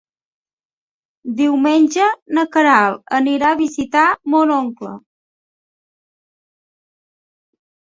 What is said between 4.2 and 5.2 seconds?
mon oncle.